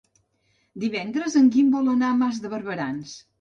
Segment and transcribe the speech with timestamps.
[0.83, 3.15] Divendres en Guim vol anar a Mas de Barberans.